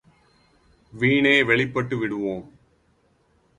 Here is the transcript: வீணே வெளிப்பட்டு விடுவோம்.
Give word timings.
வீணே 0.93 1.43
வெளிப்பட்டு 1.43 1.97
விடுவோம். 1.97 2.43